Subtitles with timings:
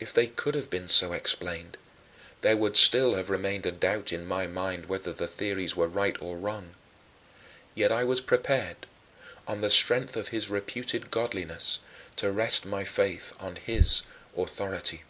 [0.00, 1.76] If they could have been so explained,
[2.40, 6.16] there would still have remained a doubt in my mind whether the theories were right
[6.22, 6.74] or wrong.
[7.74, 8.86] Yet I was prepared,
[9.46, 11.80] on the strength of his reputed godliness,
[12.16, 14.04] to rest my faith on his
[14.34, 15.02] authority.